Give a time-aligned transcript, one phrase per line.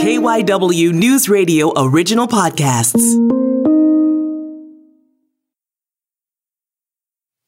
[0.00, 3.04] KYW News Radio original podcasts.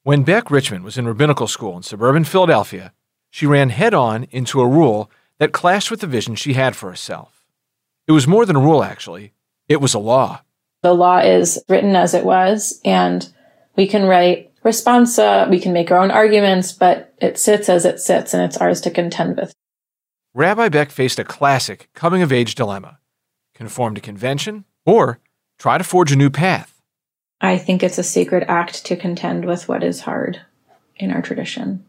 [0.03, 2.93] When Bec Richman was in rabbinical school in suburban Philadelphia,
[3.30, 6.91] she ran head on into a rule that clashed with the vision she had for
[6.91, 7.46] herself.
[8.07, 9.32] It was more than a rule, actually,
[9.66, 10.43] it was a law.
[10.82, 13.32] The law is written as it was, and
[13.77, 17.98] we can write responsa, we can make our own arguments, but it sits as it
[17.98, 19.55] sits, and it's ours to contend with.
[20.35, 22.98] Rabbi Bec faced a classic coming of age dilemma
[23.55, 25.20] conform to convention or
[25.59, 26.80] try to forge a new path.
[27.43, 30.41] I think it's a sacred act to contend with what is hard
[30.97, 31.84] in our tradition.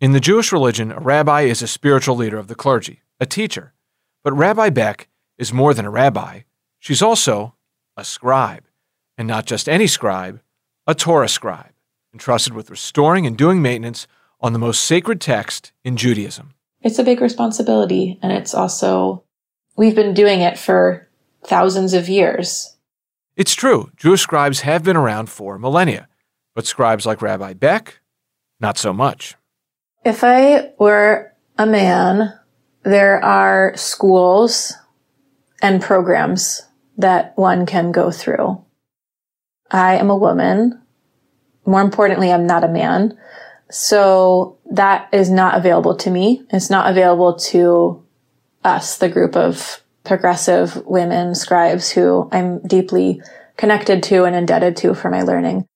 [0.00, 3.72] In the Jewish religion, a rabbi is a spiritual leader of the clergy, a teacher.
[4.22, 6.42] But Rabbi Bec is more than a rabbi.
[6.78, 7.56] She's also
[7.96, 8.64] a scribe,
[9.18, 10.40] and not just any scribe,
[10.86, 11.72] a Torah scribe,
[12.12, 14.06] entrusted with restoring and doing maintenance
[14.40, 16.52] on the most sacred text in Judaism
[16.86, 18.16] it's a big responsibility.
[18.22, 19.24] And it's also,
[19.76, 21.08] we've been doing it for
[21.44, 22.76] thousands of years.
[23.34, 23.90] It's true.
[23.96, 26.06] Jewish scribes have been around for millennia,
[26.54, 27.98] but scribes like Rabbi Bec,
[28.60, 29.34] not so much.
[30.04, 32.32] If I were a man,
[32.84, 34.72] there are schools
[35.60, 36.62] and programs
[36.98, 38.64] that one can go through.
[39.72, 40.80] I am a woman.
[41.66, 43.18] More importantly, I'm not a man.
[43.70, 46.42] So that is not available to me.
[46.50, 48.04] It's not available to
[48.64, 53.22] us, the group of progressive women scribes who I'm deeply
[53.56, 55.66] connected to and indebted to for my learning.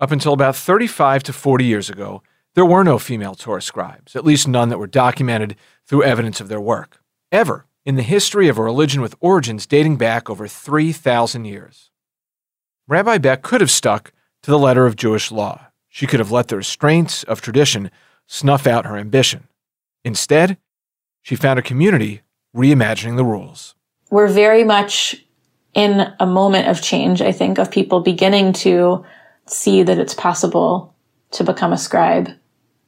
[0.00, 2.22] Up until about 35 to 40 years ago,
[2.54, 6.48] there were no female Torah scribes, at least none that were documented through evidence of
[6.48, 11.44] their work, ever in the history of a religion with origins dating back over 3,000
[11.44, 11.90] years.
[12.88, 15.68] Rabbi Bec could have stuck to the letter of Jewish law.
[15.94, 17.90] She could have let the restraints of tradition
[18.26, 19.46] snuff out her ambition.
[20.06, 20.56] Instead,
[21.20, 22.22] she found a community
[22.56, 23.74] reimagining the rules.
[24.10, 25.22] We're very much
[25.74, 29.04] in a moment of change, I think, of people beginning to
[29.46, 30.94] see that it's possible
[31.32, 32.30] to become a scribe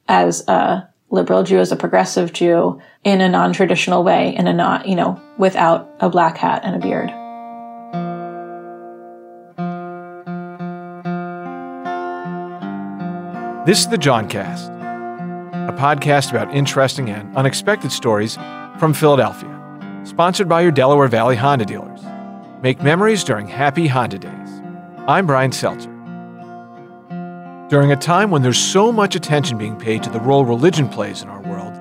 [0.07, 4.53] as a liberal Jew, as a progressive Jew, in a non traditional way, in a
[4.53, 7.11] not, you know, without a black hat and a beard.
[13.65, 14.69] This is the Jawncast,
[15.69, 18.35] a podcast about interesting and unexpected stories
[18.77, 19.49] from Philadelphia,
[20.03, 22.03] sponsored by your Delaware Valley Honda dealers.
[22.61, 24.61] Make memories during happy Honda days.
[25.07, 25.89] I'm Brian Seltzer.
[27.67, 31.23] During a time when there's so much attention being paid to the role religion plays
[31.23, 31.73] in our world,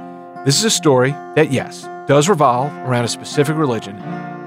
[0.47, 3.99] this is a story that, yes, does revolve around a specific religion,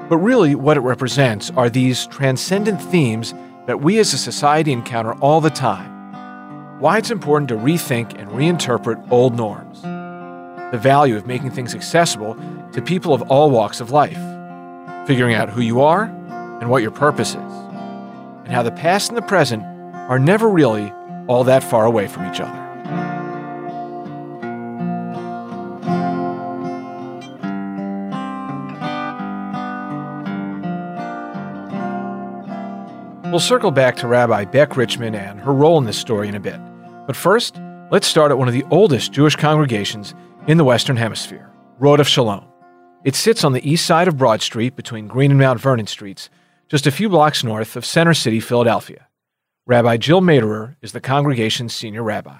[0.09, 3.35] but really what it represents are these transcendent themes
[3.67, 5.96] that we as a society encounter all the time
[6.79, 12.35] why it's important to rethink and reinterpret old norms, the value of making things accessible
[12.73, 14.19] to people of all walks of life,
[15.07, 16.03] figuring out who you are
[16.61, 20.93] and what your purpose is, and how the past and the present are never really
[21.27, 22.66] all that far away from each other.
[33.31, 36.39] We'll circle back to Rabbi Bec Richman and her role in this story in a
[36.39, 36.57] bit.
[37.05, 37.59] But first,
[37.91, 40.15] let's start at one of the oldest Jewish congregations
[40.47, 42.45] in the Western Hemisphere, Rodeph Shalom.
[43.03, 46.29] It sits on the east side of Broad Street between Green and Mount Vernon Streets,
[46.69, 49.07] just a few blocks north of Center City, Philadelphia.
[49.65, 52.37] Rabbi Jill Maderer is the congregation's senior rabbi.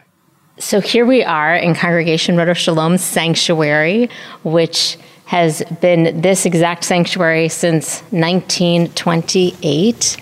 [0.58, 4.10] So here we are in Congregation Rodeph Shalom Sanctuary,
[4.44, 10.18] which has been this exact sanctuary since 1928.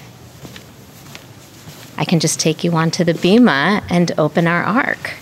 [1.97, 5.13] I can just take you onto the bima and open our ark.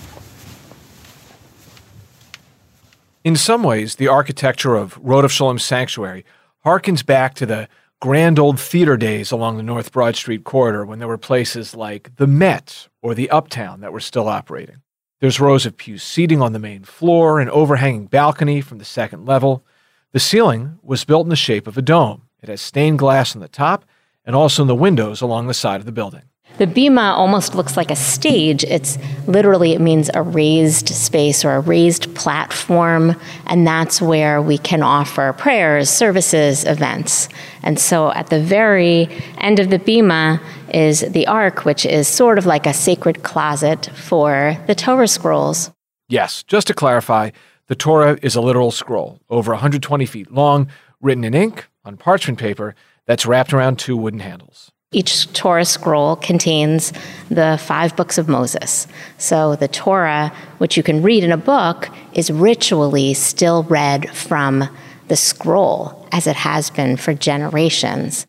[3.24, 6.26] In some ways, the architecture of Rodef Shalom Sanctuary
[6.66, 7.70] harkens back to the
[8.02, 12.14] grand old theater days along the North Broad Street corridor when there were places like
[12.18, 14.82] the Met or the Uptown that were still operating.
[15.22, 19.26] There's rows of pew seating on the main floor, an overhanging balcony from the second
[19.26, 19.64] level.
[20.12, 22.24] The ceiling was built in the shape of a dome.
[22.42, 23.86] It has stained glass on the top
[24.26, 26.24] and also in the windows along the side of the building.
[26.60, 28.64] The bima almost looks like a stage.
[28.64, 33.16] It's literally, it means a raised space or a raised platform,
[33.48, 37.28] and that's where we can offer prayers, services, events.
[37.64, 39.10] And so at the very
[39.40, 40.40] end of the bima
[40.72, 45.72] is the ark, which is sort of like a sacred closet for the Torah scrolls.
[46.08, 47.32] Yes, just to clarify,
[47.68, 50.68] the Torah is a literal scroll, over 120 feet long,
[51.02, 52.76] written in ink on parchment paper
[53.08, 54.73] that's wrapped around two wooden handles.
[54.94, 56.94] Each Torah scroll contains
[57.30, 58.88] the five books of Moses.
[59.18, 64.70] So the Torah, which you can read in a book, is ritually still read from
[65.08, 68.28] the scroll as it has been for generations.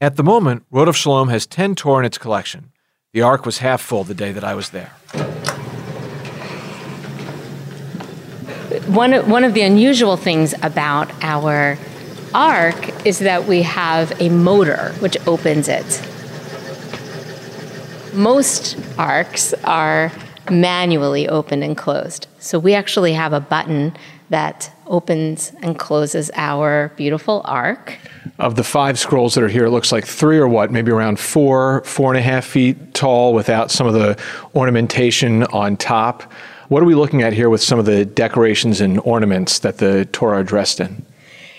[0.00, 2.72] At the moment, Road Rodef Shalom has 10 Torah in its collection.
[3.12, 4.92] The Ark was half full the day that I was there.
[8.86, 11.78] One, one of the unusual things about our
[12.34, 16.02] Ark is that we have a motor which opens it.
[18.12, 20.10] Most arks are
[20.50, 22.26] manually opened and closed.
[22.40, 23.96] So we actually have a button
[24.30, 27.98] that opens and closes our beautiful ark.
[28.40, 31.20] Of the five scrolls that are here, it looks like three or what, maybe around
[31.20, 34.20] four, four and a half feet tall without some of the
[34.56, 36.22] ornamentation on top.
[36.68, 40.06] What are we looking at here with some of the decorations and ornaments that the
[40.06, 41.03] Torah are dressed in?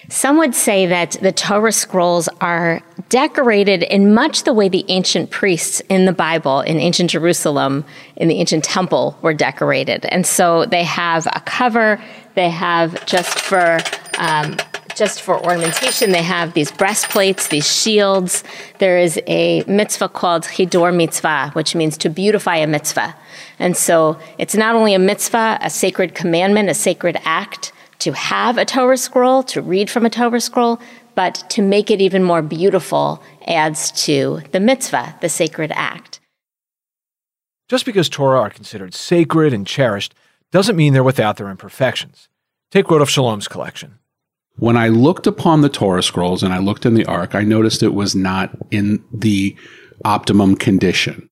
[0.09, 5.31] Some would say that the Torah scrolls are decorated in much the way the ancient
[5.31, 7.85] priests in the Bible, in ancient Jerusalem,
[8.15, 10.05] in the ancient temple, were decorated.
[10.05, 12.01] And so they have a cover,
[12.35, 13.79] they have just for
[14.17, 14.57] um,
[14.95, 18.45] just for ornamentation, they have these breastplates, these shields.
[18.79, 23.13] There is a mitzvah called Hiddur Mitzvah, which means to beautify a mitzvah.
[23.59, 28.57] And so it's not only a mitzvah, a sacred commandment, a sacred act, to have
[28.57, 30.79] a Torah scroll, to read from a Torah scroll,
[31.15, 36.19] but to make it even more beautiful adds to the mitzvah, the sacred act.
[37.69, 40.13] Just because Torah are considered sacred and cherished
[40.51, 42.29] doesn't mean they're without their imperfections.
[42.71, 43.99] Take Rodef Shalom's collection.
[44.57, 47.83] When I looked upon the Torah scrolls and I looked in the Ark, I noticed
[47.83, 49.55] it was not in the
[50.03, 51.29] optimum condition.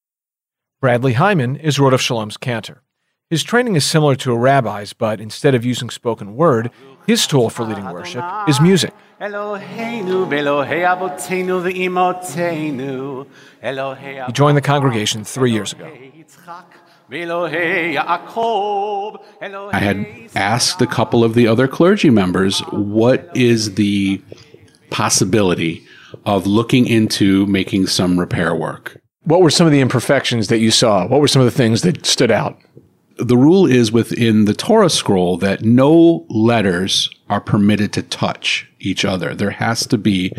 [0.81, 2.81] Bradley Hyman is Rodef Shalom's cantor.
[3.29, 6.69] His training is similar to a rabbi's, but instead of using spoken word,
[7.07, 8.93] his tool for leading worship is music.
[14.27, 15.91] He joined the congregation three years ago.
[19.71, 24.21] I had asked a couple of the other clergy members what is the
[24.89, 25.83] possibility
[26.25, 29.01] of looking into making some repair work.
[29.23, 31.07] What were some of the imperfections that you saw?
[31.07, 32.59] What were some of the things that stood out?
[33.17, 39.05] The rule is within the Torah scroll that no letters are permitted to touch each
[39.05, 39.33] other.
[39.33, 40.33] There has to be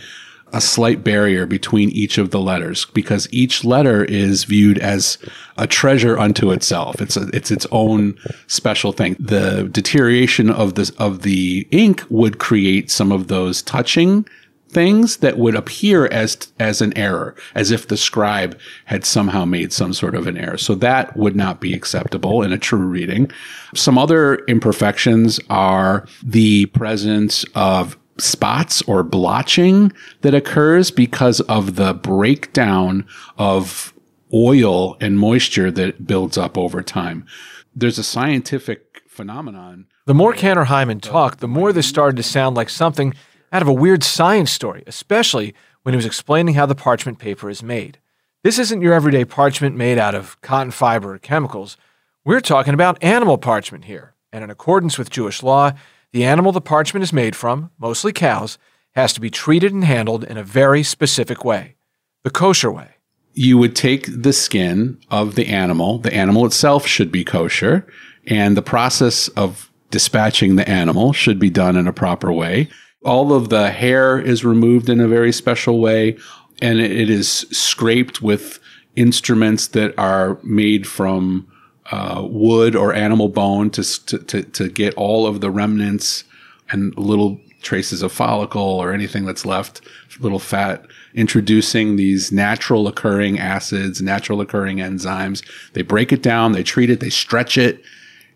[0.52, 5.18] a slight barrier between each of the letters because each letter is viewed as
[5.58, 7.02] a treasure unto itself.
[7.02, 8.16] It's a, it's its own
[8.46, 9.16] special thing.
[9.18, 14.26] The deterioration of this of the ink would create some of those touching
[14.74, 19.72] things that would appear as as an error, as if the scribe had somehow made
[19.72, 20.58] some sort of an error.
[20.58, 23.30] So that would not be acceptable in a true reading.
[23.74, 31.94] Some other imperfections are the presence of spots or blotching that occurs because of the
[31.94, 33.06] breakdown
[33.38, 33.92] of
[34.32, 37.26] oil and moisture that builds up over time.
[37.74, 39.86] There's a scientific phenomenon.
[40.06, 43.14] The more Cantor Hyman talked, the more this started to sound like something
[43.54, 45.54] out of a weird science story, especially
[45.84, 47.98] when he was explaining how the parchment paper is made.
[48.42, 51.76] This isn't your everyday parchment made out of cotton fiber or chemicals.
[52.24, 55.70] We're talking about animal parchment here, and in accordance with Jewish law,
[56.10, 58.58] the animal the parchment is made from, mostly cows,
[58.96, 61.76] has to be treated and handled in a very specific way
[62.24, 62.88] the kosher way.
[63.34, 67.86] You would take the skin of the animal, the animal itself should be kosher,
[68.26, 72.68] and the process of dispatching the animal should be done in a proper way
[73.04, 76.16] all of the hair is removed in a very special way
[76.62, 78.58] and it is scraped with
[78.96, 81.46] instruments that are made from
[81.90, 86.24] uh, wood or animal bone to, to, to get all of the remnants
[86.70, 89.80] and little traces of follicle or anything that's left,
[90.20, 95.42] little fat, introducing these natural occurring acids, natural occurring enzymes.
[95.72, 97.82] They break it down, they treat it, they stretch it,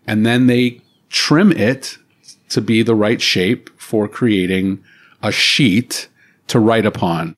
[0.07, 1.99] and then they trim it
[2.51, 4.85] to be the right shape for creating
[5.23, 6.11] a sheet
[6.47, 7.35] to write upon.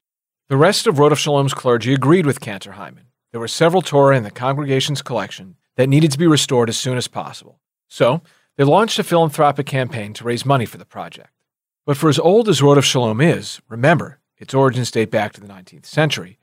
[0.48, 3.04] The rest of Rodef Shalom's clergy agreed with Cantor Hyman.
[3.30, 6.96] There were several Torah in the congregation's collection that needed to be restored as soon
[6.96, 7.60] as possible.
[7.86, 8.22] So,
[8.56, 11.30] they launched a philanthropic campaign to raise money for the project.
[11.86, 15.46] But for as old as Rodef Shalom is, remember, its origins date back to the
[15.46, 16.40] 19th century,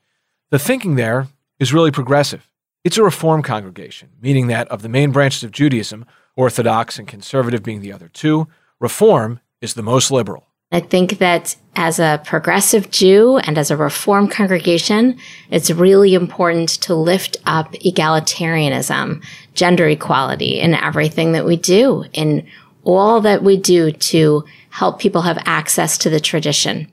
[0.51, 1.27] the thinking there
[1.59, 2.49] is really progressive.
[2.85, 6.05] It's a reform congregation, meaning that of the main branches of Judaism,
[6.37, 8.47] Orthodox and conservative being the other two,
[8.79, 10.47] Reform is the most liberal.
[10.71, 15.17] I think that as a progressive Jew and as a reform congregation,
[15.49, 19.23] it's really important to lift up egalitarianism,
[19.53, 22.45] gender equality in everything that we do, in
[22.83, 26.91] all that we do to help people have access to the tradition.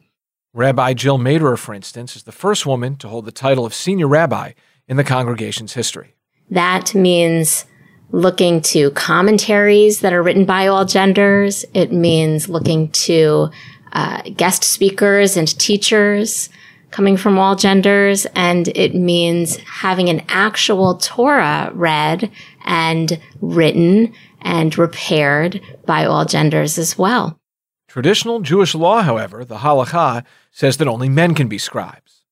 [0.52, 4.06] Rabbi Jill Maderer, for instance, is the first woman to hold the title of senior
[4.06, 4.52] rabbi
[4.86, 6.14] in the congregation's history.
[6.50, 7.66] That means
[8.14, 11.64] looking to commentaries that are written by all genders.
[11.74, 13.50] It means looking to
[13.92, 16.48] uh, guest speakers and teachers
[16.92, 18.24] coming from all genders.
[18.36, 22.30] And it means having an actual Torah read
[22.64, 27.40] and written and repaired by all genders as well.
[27.88, 32.22] Traditional Jewish law, however, the halakha, says that only men can be scribes.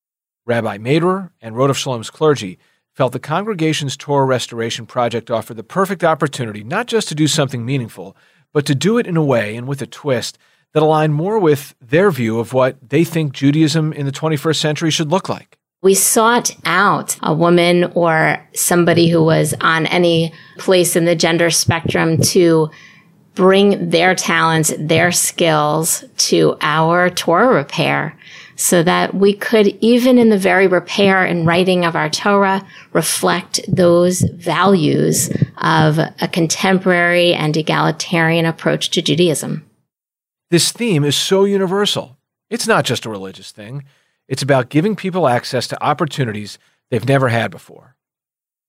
[0.46, 2.60] Rabbi Mader and Rodef Shalom's clergy
[2.92, 7.64] felt the congregation's Torah restoration project offered the perfect opportunity not just to do something
[7.64, 8.16] meaningful,
[8.52, 10.38] but to do it in a way and with a twist
[10.72, 14.90] that aligned more with their view of what they think Judaism in the 21st century
[14.90, 15.58] should look like.
[15.82, 21.50] We sought out a woman or somebody who was on any place in the gender
[21.50, 22.70] spectrum to
[23.34, 28.16] bring their talents, their skills to our Torah repair
[28.62, 33.60] so that we could, even in the very repair and writing of our Torah, reflect
[33.66, 39.68] those values of a contemporary and egalitarian approach to Judaism.
[40.50, 42.16] This theme is so universal.
[42.50, 43.82] It's not just a religious thing.
[44.28, 47.96] It's about giving people access to opportunities they've never had before.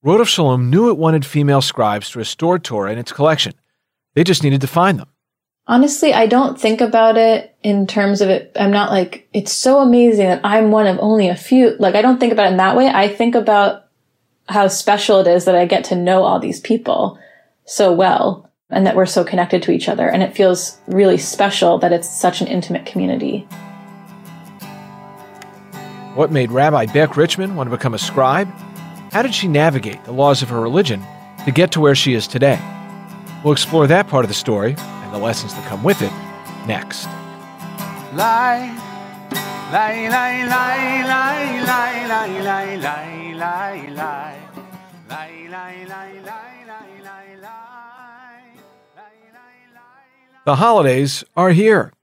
[0.03, 3.53] Rodef Shalom knew it wanted female scribes to restore Torah in its collection.
[4.15, 5.09] They just needed to find them.
[5.65, 8.51] Honestly, I don't think about it in terms of it.
[8.59, 11.77] I'm not like, it's so amazing that I'm one of only a few.
[11.79, 12.89] Like, I don't think about it in that way.
[12.89, 13.85] I think about
[14.49, 17.17] how special it is that I get to know all these people
[17.63, 20.05] so well and that we're so connected to each other.
[20.05, 23.47] And it feels really special that it's such an intimate community.
[26.13, 28.49] What made Rabbi Bec Richman want to become a scribe?
[29.13, 31.01] How did she navigate the laws of her religion
[31.45, 32.59] to get to where she is today?
[33.45, 34.75] We'll explore that part of the story
[35.13, 36.11] and the lessons that come with it
[36.67, 37.05] next.
[38.15, 38.73] Lie,
[39.71, 44.39] lie, lie, lie, lie, lie, lie, lie, lie, lie,
[44.69, 47.63] lie, lie, lie, lie, lie.
[50.45, 51.93] The holidays are here.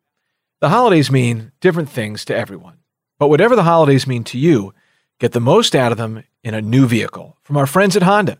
[0.61, 2.79] The holidays mean different things to everyone.
[3.19, 4.73] But whatever the holidays mean to you,
[5.19, 8.39] get the most out of them in a new vehicle from our friends at Honda.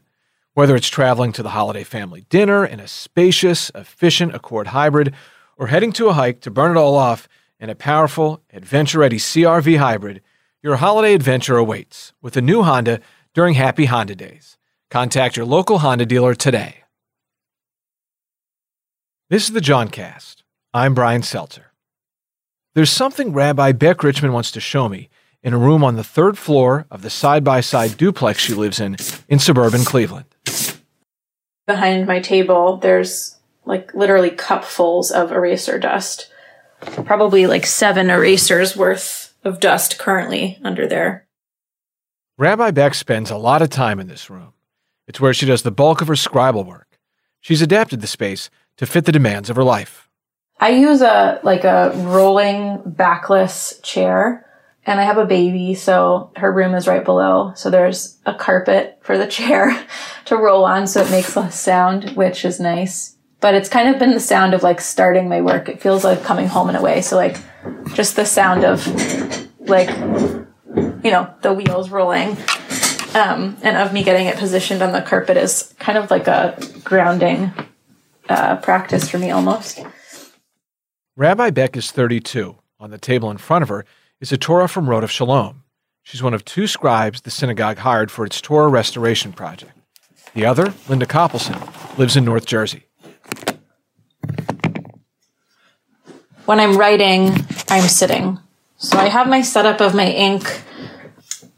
[0.55, 5.15] Whether it's traveling to the holiday family dinner in a spacious, efficient Accord hybrid,
[5.57, 7.29] or heading to a hike to burn it all off
[7.61, 10.23] in a powerful, adventure ready CRV hybrid,
[10.63, 13.01] your holiday adventure awaits with a new Honda
[13.33, 14.59] during Happy Honda Days.
[14.91, 16.83] Contact your local Honda dealer today.
[19.29, 20.43] This is the Jawncast.
[20.75, 21.73] I'm Brian Seltzer.
[22.75, 25.09] There's something Rabbi Bec Richman wants to show me
[25.43, 28.81] in a room on the third floor of the side by side duplex she lives
[28.81, 28.97] in
[29.29, 30.27] in suburban Cleveland.
[31.71, 36.29] Behind my table, there's like literally cupfuls of eraser dust.
[36.81, 41.29] Probably like seven erasers worth of dust currently under there.
[42.39, 44.53] Rabbi Bec spends a lot of time in this room.
[45.07, 46.99] It's where she does the bulk of her scribal work.
[47.41, 50.09] She's adapted the space to fit the demands of her life.
[50.59, 54.45] I use a like a rolling backless chair
[54.87, 57.53] and I have a baby, so her room is right below.
[57.55, 59.87] So there's a carpet for the chair
[60.27, 63.17] to roll on so it makes less sound, which is nice.
[63.41, 65.69] But it's kind of been the sound of like starting my work.
[65.69, 67.01] It feels like coming home in a way.
[67.01, 67.39] So like
[67.95, 68.87] just the sound of
[69.61, 69.89] like
[71.03, 72.37] you know, the wheels rolling.
[73.15, 76.57] Um, and of me getting it positioned on the carpet is kind of like a
[76.85, 77.53] grounding
[78.29, 79.85] uh, practice for me almost.
[81.17, 82.57] Rabbi Bec is 32.
[82.79, 83.85] On the table in front of her
[84.21, 85.63] is a Torah from Rodeph Shalom.
[86.03, 89.73] She's one of two scribes the synagogue hired for its Torah restoration project.
[90.35, 91.59] The other, Linda Koppelson,
[91.97, 92.85] lives in North Jersey.
[96.45, 98.39] When I'm writing, I'm sitting.
[98.77, 100.63] So I have my setup of my ink.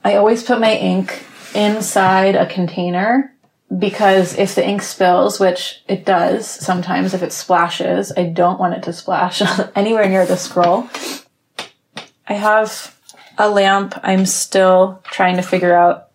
[0.04, 3.35] I always put my ink inside a container
[3.76, 8.75] because if the ink spills, which it does sometimes if it splashes, I don't want
[8.75, 9.42] it to splash
[9.75, 10.88] anywhere near the scroll.
[12.33, 12.99] I have
[13.37, 13.95] a lamp.
[14.03, 16.09] I'm still trying to figure out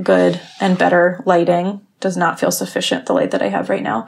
[0.00, 1.80] good and better lighting.
[1.98, 4.06] Does not feel sufficient, the light that I have right now.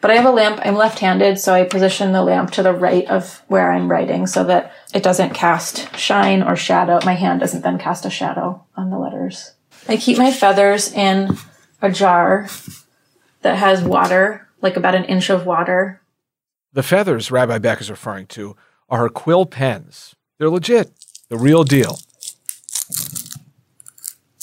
[0.00, 0.60] But I have a lamp.
[0.64, 4.26] I'm left handed, so I position the lamp to the right of where I'm writing
[4.26, 7.00] so that it doesn't cast shine or shadow.
[7.04, 9.52] My hand doesn't then cast a shadow on the letters.
[9.88, 11.36] I keep my feathers in
[11.82, 12.48] a jar
[13.42, 16.00] that has water, like about an inch of water.
[16.72, 18.56] The feathers Rabbi Bec is referring to
[18.88, 20.14] are her quill pens.
[20.38, 20.92] They're legit,
[21.28, 21.98] the real deal.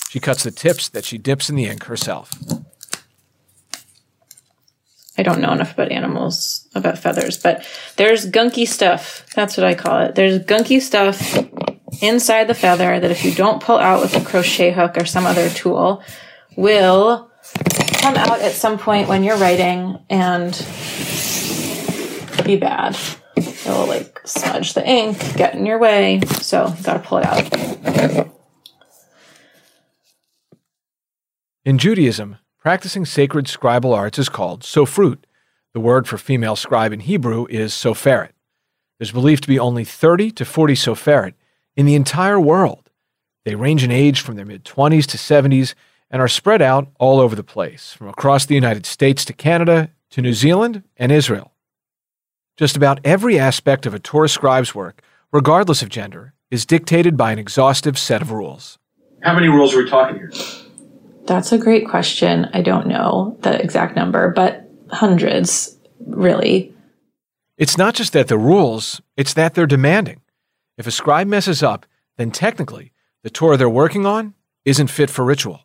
[0.10, 2.32] She cuts the tips that she dips in the ink herself.
[5.18, 9.26] I don't know enough about animals, about feathers, but there's gunky stuff.
[9.34, 10.16] That's what I call it.
[10.16, 11.38] There's gunky stuff
[12.02, 15.26] inside the feather that if you don't pull out with a crochet hook or some
[15.26, 16.04] other tool,
[16.58, 17.32] will
[18.00, 20.54] come out at some point when you're writing and
[22.46, 22.98] be bad.
[23.38, 26.22] It will like smudge the ink, get in your way.
[26.42, 28.32] So you gotta pull it out.
[31.64, 35.24] In Judaism, practicing sacred scribal arts is called sofrut.
[35.74, 38.30] The word for female scribe in Hebrew is soferet.
[39.00, 41.34] There's believed to be only 30 to 40 soferet
[41.76, 42.92] in the entire world.
[43.46, 45.74] They range in age from their mid 20s to 70s
[46.10, 49.90] and are spread out all over the place, from across the United States to Canada
[50.12, 51.55] to New Zealand and Israel.
[52.58, 55.02] Just about every aspect of a Torah scribe's work,
[55.34, 58.78] regardless of gender, is dictated by an exhaustive set of rules.
[59.24, 60.32] How many rules are we talking here?
[61.26, 62.48] That's a great question.
[62.54, 66.74] I don't know the exact number, but hundreds, really.
[67.58, 70.22] It's not just that the rules, it's that they're demanding.
[70.78, 71.86] If a scribe messes up,
[72.18, 72.94] then technically,
[73.24, 74.34] the Torah they're working on
[74.64, 75.62] isn't fit for ritual.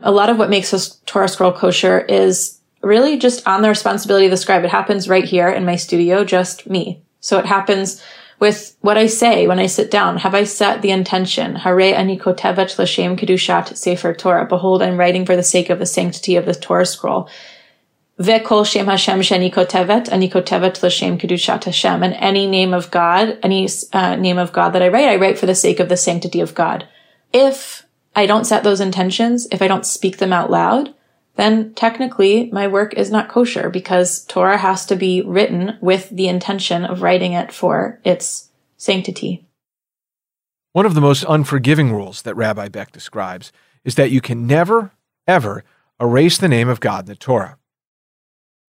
[0.00, 4.26] A lot of what makes a Torah scroll kosher is really just on the responsibility
[4.26, 4.64] of the scribe.
[4.64, 7.02] It happens right here in my studio, just me.
[7.20, 8.02] So it happens
[8.40, 10.18] with what I say when I sit down.
[10.18, 11.56] Have I set the intention?
[11.56, 14.46] Hare ani kotevet l'shem kedushat sefer Torah.
[14.46, 17.28] Behold, I'm writing for the sake of the sanctity of the Torah scroll.
[18.20, 19.20] Ve'kol shem Hashem
[19.50, 22.02] kotevet l'shem kedushat Hashem.
[22.02, 25.38] And any name of God, any uh, name of God that I write, I write
[25.38, 26.86] for the sake of the sanctity of God.
[27.32, 30.94] If I don't set those intentions, if I don't speak them out loud,
[31.38, 36.26] then technically my work is not kosher because Torah has to be written with the
[36.26, 39.46] intention of writing it for its sanctity.
[40.72, 43.52] One of the most unforgiving rules that Rabbi Bec describes
[43.84, 44.90] is that you can never,
[45.28, 45.62] ever
[46.00, 47.56] erase the name of God in the Torah.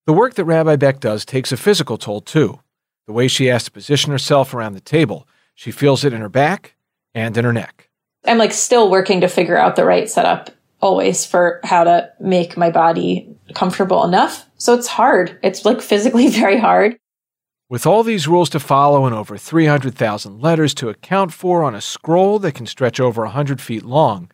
[0.06, 2.60] The work that Rabbi Bec does takes a physical toll too.
[3.08, 6.30] The way she has to position herself around the table, she feels it in her
[6.30, 6.76] back
[7.16, 7.90] and in her neck.
[8.26, 12.58] I'm like still working to figure out the right setup always for how to make
[12.58, 14.46] my body comfortable enough.
[14.58, 15.38] So it's hard.
[15.44, 16.98] It's like physically very hard.
[17.70, 21.82] With all these rules to follow and over 300,000 letters to account for on a
[21.82, 24.32] scroll that can stretch over 100 feet long,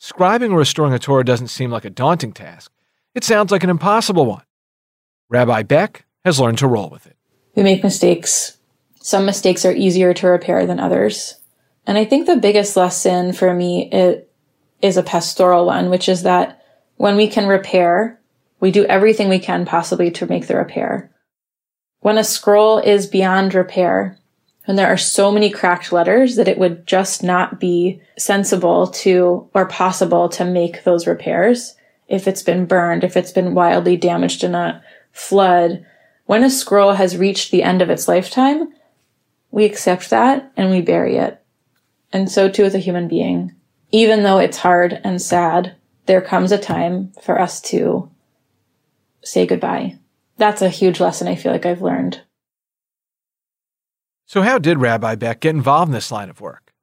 [0.00, 2.70] scribing or restoring a Torah doesn't seem like a daunting task.
[3.14, 4.44] It sounds like an impossible one.
[5.28, 7.16] Rabbi Bec has learned to roll with it.
[7.56, 8.56] We make mistakes.
[9.00, 11.40] Some mistakes are easier to repair than others.
[11.86, 14.25] And I think the biggest lesson for me it
[14.82, 16.62] is a pastoral one, which is that
[16.96, 18.20] when we can repair,
[18.60, 21.10] we do everything we can possibly to make the repair.
[22.00, 24.18] When a scroll is beyond repair,
[24.66, 29.48] and there are so many cracked letters that it would just not be sensible to
[29.54, 31.76] or possible to make those repairs
[32.08, 35.84] if it's been burned, if it's been wildly damaged in a flood.
[36.26, 38.72] When a scroll has reached the end of its lifetime,
[39.50, 41.42] we accept that and we bury it.
[42.12, 43.55] And so too with a human being.
[43.96, 48.10] Even though it's hard and sad, there comes a time for us to
[49.24, 49.98] say goodbye.
[50.36, 52.20] That's a huge lesson I feel like I've learned.
[54.26, 56.74] So, how did Rabbi Bec get involved in this line of work?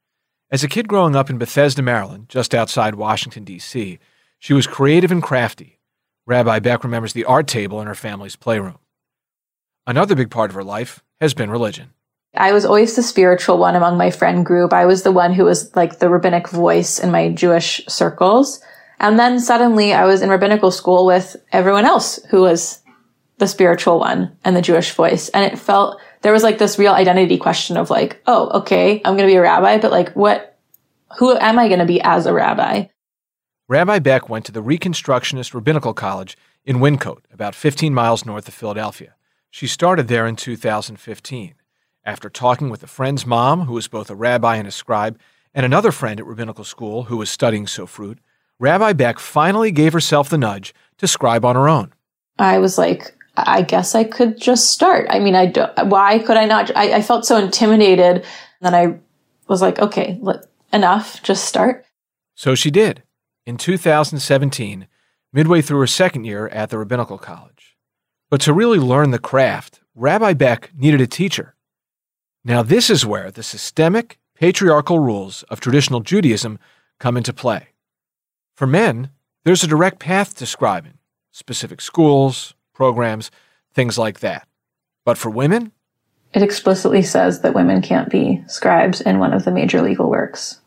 [0.50, 4.00] As a kid growing up in Bethesda, Maryland, just outside Washington, D.C.,
[4.40, 5.78] she was creative and crafty.
[6.26, 8.80] Rabbi Bec remembers the art table in her family's playroom.
[9.86, 11.92] Another big part of her life has been religion.
[12.36, 14.74] I was always the spiritual one among my friend group.
[14.74, 18.60] I was the one who was like the rabbinic voice in my Jewish circles.
[19.00, 22.82] And then suddenly I was in rabbinical school with everyone else who was
[23.38, 25.30] the spiritual one and the Jewish voice.
[25.30, 29.16] And it felt, there was like this real identity question of like, oh, okay, I'm
[29.16, 30.58] going to be a rabbi, but like what,
[31.20, 32.86] who am I going to be as a rabbi?
[33.68, 38.54] Rabbi Bec went to the Reconstructionist Rabbinical College in Wyncote, about 15 miles north of
[38.54, 39.16] Philadelphia.
[39.52, 41.56] She started there in 2015.
[42.06, 45.18] After talking with a friend's mom, who was both a rabbi and a scribe,
[45.54, 48.18] and another friend at rabbinical school who was studying Sofrut,
[48.60, 51.94] Rabbi Bec finally gave herself the nudge to scribe on her own.
[52.38, 55.08] I was like, I guess I could just start.
[55.10, 56.76] I mean, I don't, why could I not?
[56.76, 58.26] I, I felt so intimidated.
[58.60, 59.00] Then I
[59.48, 61.86] was like, okay, let, enough, just start.
[62.36, 63.04] So she did.
[63.46, 64.88] In 2017,
[65.32, 67.78] midway through her second year at the rabbinical college.
[68.30, 71.56] But to really learn the craft, Rabbi Bec needed a teacher.
[72.46, 76.60] Now, this is where the systemic, patriarchal rules of traditional Judaism
[77.00, 77.70] come into play.
[78.56, 79.10] For men,
[79.46, 80.98] there's a direct path to scribing,
[81.32, 83.32] specific schools, programs,
[83.74, 84.48] things like that.
[85.06, 85.72] But for women,
[86.34, 90.62] it explicitly says that women can't be scribes in one of the major legal works.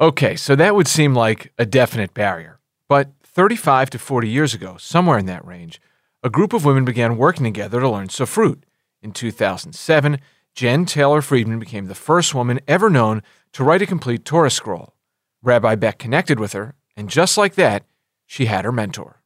[0.00, 2.60] Okay, so that would seem like a definite barrier.
[2.88, 5.80] But 35 to 40 years ago, somewhere in that range,
[6.22, 8.62] a group of women began working together to learn Sofrut.
[9.02, 10.20] In 2007,
[10.54, 14.94] Jen Taylor Friedman became the first woman ever known to write a complete Torah scroll.
[15.42, 17.84] Rabbi Bec connected with her, and just like that,
[18.26, 19.22] she had her mentor.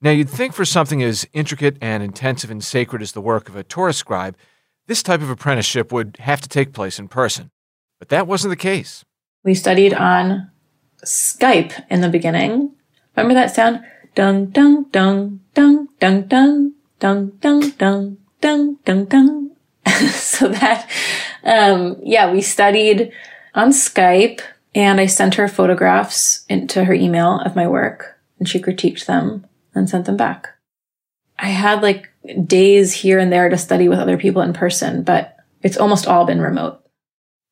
[0.00, 3.56] Now, you'd think for something as intricate and intensive and sacred as the work of
[3.56, 4.36] a Torah scribe,
[4.86, 7.50] this type of apprenticeship would have to take place in person.
[7.98, 9.04] But that wasn't the case.
[9.42, 10.50] We studied on
[11.04, 12.74] Skype in the beginning.
[13.16, 13.84] Remember that sound?
[14.14, 19.50] Dung, dung, dung, dung, dung, dung, dung, dung, dung, dung, dung, dung.
[20.10, 20.88] so that,
[21.44, 23.12] um, yeah, we studied
[23.54, 24.40] on Skype
[24.74, 29.46] and I sent her photographs into her email of my work and she critiqued them
[29.74, 30.48] and sent them back.
[31.38, 32.08] I had like
[32.44, 36.24] days here and there to study with other people in person, but it's almost all
[36.24, 36.84] been remote.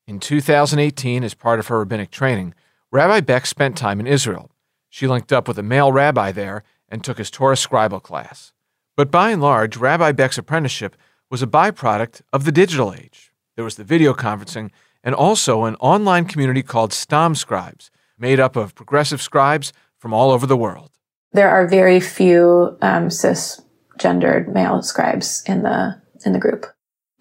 [0.07, 2.55] In 2018, as part of her rabbinic training,
[2.92, 4.51] Rabbi Bec spent time in Israel.
[4.88, 8.53] She linked up with a male rabbi there and took his Torah scribal class.
[8.96, 10.96] But by and large, Rabbi Bec's apprenticeship
[11.31, 13.33] was a byproduct of the digital age.
[13.57, 14.71] There was the video conferencing
[15.03, 20.31] and also an online community called Stam Scribes, made up of progressive scribes from all
[20.31, 20.91] over the world.
[21.33, 26.67] There are very few um, cisgendered male scribes in the in the group,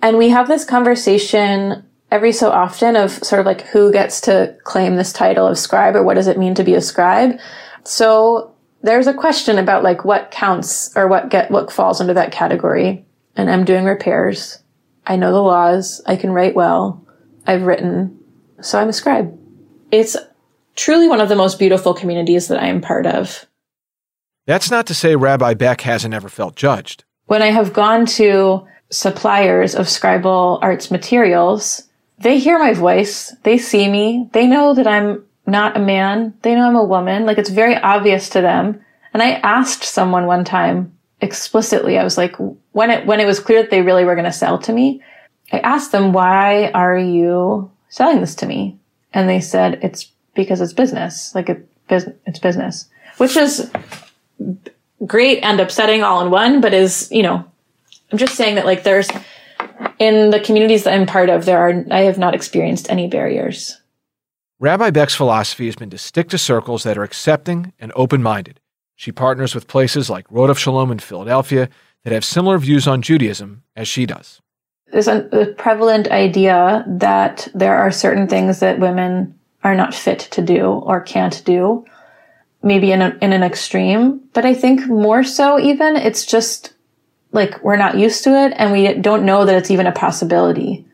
[0.01, 4.55] and we have this conversation every so often of sort of like who gets to
[4.63, 7.37] claim this title of scribe or what does it mean to be a scribe.
[7.83, 12.31] So there's a question about like what counts or what get what falls under that
[12.31, 13.04] category.
[13.35, 14.59] And I'm doing repairs.
[15.05, 16.01] I know the laws.
[16.05, 17.05] I can write well.
[17.45, 18.17] I've written.
[18.61, 19.37] So I'm a scribe.
[19.91, 20.17] It's
[20.75, 23.45] truly one of the most beautiful communities that I am part of.
[24.47, 27.03] That's not to say Rabbi Bec hasn't ever felt judged.
[27.25, 33.35] When I have gone to suppliers of scribal arts materials, they hear my voice.
[33.43, 34.29] They see me.
[34.33, 36.33] They know that I'm not a man.
[36.41, 37.25] They know I'm a woman.
[37.25, 38.81] Like it's very obvious to them.
[39.13, 42.35] And I asked someone one time explicitly, I was like,
[42.71, 45.01] when it, when it was clear that they really were going to sell to me,
[45.51, 48.77] I asked them, why are you selling this to me?
[49.13, 51.33] And they said, it's because it's business.
[51.33, 53.71] Like it, it's business, which is
[55.05, 57.45] great and upsetting all in one, but is, you know,
[58.11, 59.09] I'm just saying that like there's,
[59.99, 63.79] in the communities that I'm part of, there are, I have not experienced any barriers.
[64.59, 68.59] Rabbi Bec's philosophy has been to stick to circles that are accepting and open minded.
[68.95, 71.69] She partners with places like Road Rodef Shalom in Philadelphia
[72.03, 74.41] that have similar views on Judaism as she does.
[74.91, 80.19] There's a, a prevalent idea that there are certain things that women are not fit
[80.19, 81.85] to do or can't do,
[82.63, 84.21] maybe in, a, in an extreme.
[84.33, 86.73] But I think more so, even, it's just
[87.33, 90.85] like we're not used to it and we don't know that it's even a possibility.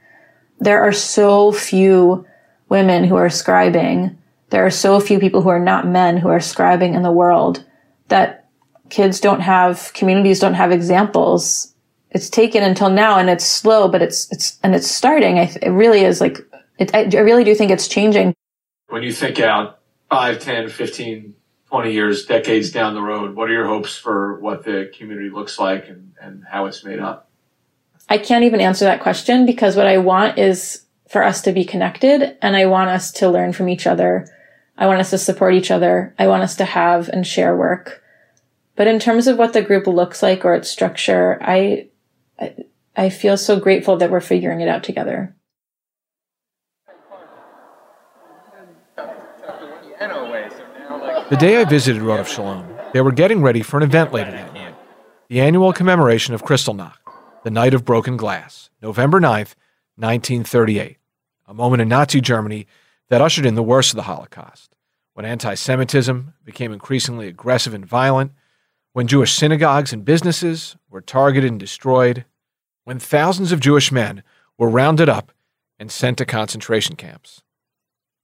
[0.59, 2.25] There are so few
[2.69, 4.15] women who are scribing.
[4.49, 7.63] There are so few people who are not men who are scribing in the world
[8.11, 8.47] that
[8.89, 11.73] kids don't have, communities don't have examples.
[12.11, 15.39] It's taken until now and it's slow, but it's, it's, and it's starting.
[15.39, 16.37] I, it really is like,
[16.77, 18.35] it, I, I really do think it's changing.
[18.89, 21.33] When you think out 5, 10, 15,
[21.67, 25.57] 20 years, decades down the road, what are your hopes for what the community looks
[25.57, 27.29] like and, and how it's made up?
[28.09, 31.63] I can't even answer that question because what I want is for us to be
[31.63, 34.27] connected and I want us to learn from each other.
[34.77, 36.13] I want us to support each other.
[36.19, 38.00] I want us to have and share work.
[38.81, 41.89] But in terms of what the group looks like or its structure, I,
[42.97, 45.35] I feel so grateful that we're figuring it out together.
[51.29, 54.51] The day I visited Rodef Shalom, they were getting ready for an event later that
[54.51, 54.73] night
[55.29, 56.97] the annual commemoration of Kristallnacht,
[57.43, 59.53] the Night of Broken Glass, November 9th,
[59.97, 60.97] 1938,
[61.45, 62.65] a moment in Nazi Germany
[63.09, 64.75] that ushered in the worst of the Holocaust,
[65.13, 68.31] when anti Semitism became increasingly aggressive and violent,
[68.93, 72.25] when Jewish synagogues and businesses were targeted and destroyed,
[72.83, 74.23] when thousands of Jewish men
[74.57, 75.31] were rounded up
[75.79, 77.41] and sent to concentration camps.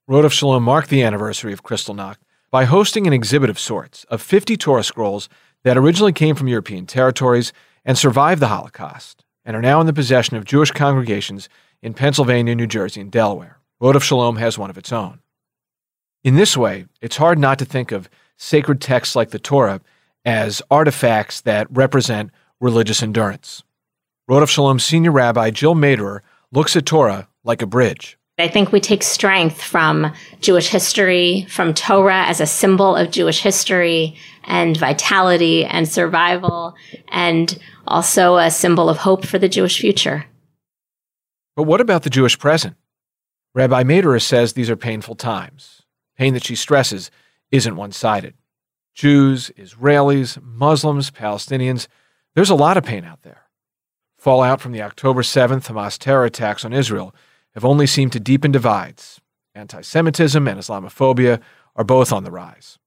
[0.09, 2.17] Rodeph Shalom marked the anniversary of Kristallnacht
[2.51, 5.27] by hosting an exhibit of sorts of 50 Torah scrolls
[5.63, 7.51] that originally came from European territories
[7.83, 11.49] and survived the Holocaust and are now in the possession of Jewish congregations
[11.81, 13.59] in Pennsylvania, New Jersey, and Delaware.
[13.81, 15.19] Rodeph Shalom has one of its own.
[16.23, 19.81] In this way, it's hard not to think of sacred texts like the Torah
[20.27, 23.63] as artifacts that represent religious endurance.
[24.29, 26.19] Rodef Shalom senior rabbi Jill Maderer
[26.51, 28.17] looks at Torah like a bridge.
[28.37, 33.41] I think we take strength from Jewish history, from Torah as a symbol of Jewish
[33.41, 36.75] history and vitality and survival,
[37.07, 40.25] and also a symbol of hope for the Jewish future.
[41.55, 42.75] But what about the Jewish present?
[43.55, 45.83] Rabbi Maderer says these are painful times.
[46.17, 47.09] Pain that she stresses
[47.49, 48.33] isn't one sided.
[48.97, 51.87] Jews, Israelis, Muslims, Palestinians,
[52.33, 53.43] there's a lot of pain out there.
[54.17, 57.13] Fallout from the October 7th Hamas terror attacks on Israel
[57.53, 59.21] have only seemed to deepen divides.
[59.53, 61.39] Anti Semitism and Islamophobia
[61.75, 62.79] are both on the rise.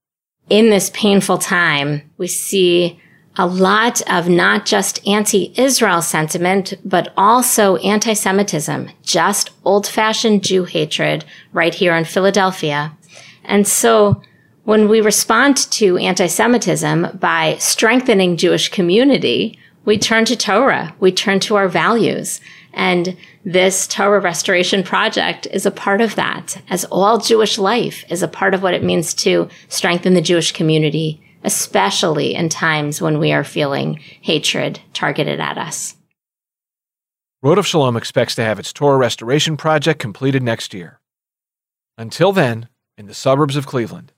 [0.48, 3.00] In this painful time, we see
[3.36, 11.72] a lot of not just anti-Israel sentiment, but also anti-Semitism, just old-fashioned Jew hatred right
[11.72, 12.96] here in Philadelphia.
[13.44, 14.20] And so
[14.64, 21.40] when we respond to anti-Semitism by strengthening Jewish community, we turn to Torah, we turn
[21.40, 22.40] to our values.
[22.72, 28.22] And this Torah restoration project is a part of that, as all Jewish life is
[28.22, 33.18] a part of what it means to strengthen the Jewish community, especially in times when
[33.18, 35.96] we are feeling hatred targeted at us.
[37.42, 41.00] Rodeph Shalom expects to have its Torah restoration project completed next year.
[41.96, 42.68] Until then,
[42.98, 44.12] in the suburbs of Cleveland,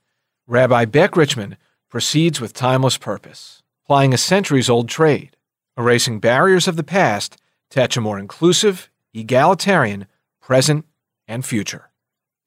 [0.47, 1.57] Rabbi Bec Richman
[1.89, 5.37] proceeds with timeless purpose, plying a centuries old trade,
[5.77, 10.05] erasing barriers of the past to etch a more inclusive, egalitarian
[10.41, 10.85] present
[11.29, 11.91] and future.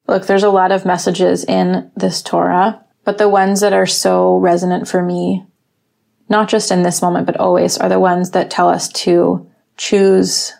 [0.07, 4.37] Look, there's a lot of messages in this Torah, but the ones that are so
[4.37, 5.45] resonant for me,
[6.29, 10.53] not just in this moment, but always, are the ones that tell us to choose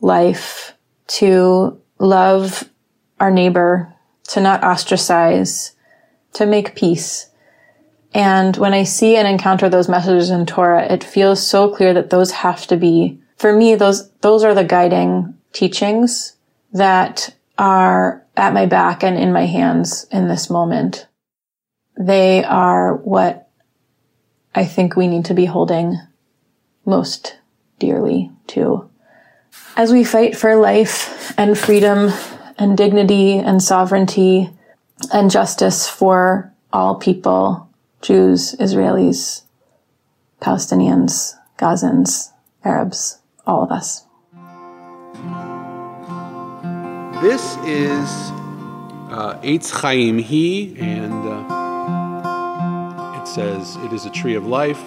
[0.00, 0.74] life,
[1.08, 2.68] to love
[3.18, 3.92] our neighbor,
[4.28, 5.72] to not ostracize,
[6.36, 7.30] to make peace.
[8.14, 12.10] And when I see and encounter those messages in Torah, it feels so clear that
[12.10, 16.36] those have to be, for me, those, those are the guiding teachings
[16.72, 21.06] that are at my back and in my hands in this moment.
[21.98, 23.48] They are what
[24.54, 25.98] I think we need to be holding
[26.84, 27.38] most
[27.78, 28.88] dearly to.
[29.76, 32.12] As we fight for life and freedom
[32.58, 34.50] and dignity and sovereignty
[35.12, 37.68] and justice for all people,
[38.02, 39.42] Jews, Israelis,
[40.40, 42.32] Palestinians, Gazans,
[42.64, 44.04] Arabs, all of us.
[47.22, 48.08] This is
[49.10, 51.26] uh, Eitz Chayim Hi, and
[53.14, 54.82] uh, it says, It is a tree of life.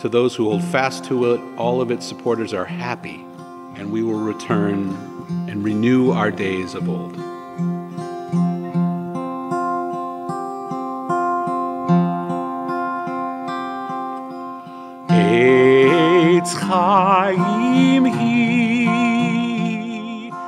[0.00, 3.24] To those who hold fast to it, all of its supporters are happy,
[3.76, 4.88] and we will return
[5.48, 7.31] and renew our days of old.
[16.42, 19.32] Chayim Hi.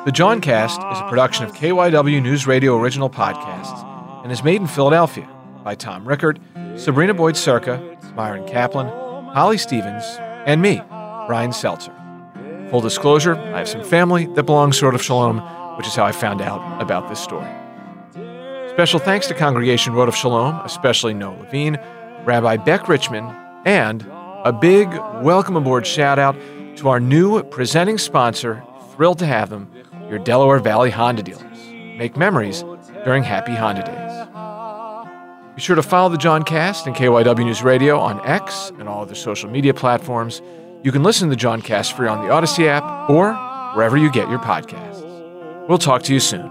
[0.05, 3.85] The Jawncast is a production of KYW News Radio original podcasts
[4.25, 5.29] and is made in Philadelphia
[5.63, 6.41] by Tom Rickard,
[6.77, 8.89] Sabrina Boyd Circa, Myron Kaplan,
[9.35, 10.03] Holly Stevens,
[10.47, 10.83] and me,
[11.27, 11.95] Brian Seltzer.
[12.71, 15.39] Full disclosure, I have some family that belongs to Rodeph Shalom,
[15.77, 17.49] which is how I found out about this story.
[18.71, 21.79] Special thanks to Congregation Rodeph Shalom, especially Noah Levine,
[22.25, 23.25] Rabbi Bec Richman,
[23.65, 24.05] and
[24.45, 24.89] a big
[25.23, 26.37] welcome aboard shout out
[26.77, 28.63] to our new presenting sponsor.
[28.93, 29.71] Thrilled to have them,
[30.09, 31.59] your Delaware Valley Honda dealers.
[31.97, 32.63] Make memories
[33.05, 35.55] during happy Honda days.
[35.55, 39.15] Be sure to follow the Jawncast and KYW News Radio on X and all other
[39.15, 40.43] social media platforms.
[40.83, 43.33] You can listen to the Jawncast free on the Odyssey app or
[43.75, 45.03] wherever you get your podcasts.
[45.69, 46.51] We'll talk to you soon.